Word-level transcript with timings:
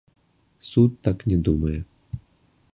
Суд 0.69 0.91
так 1.09 1.17
не 1.33 1.37
думае. 1.49 1.77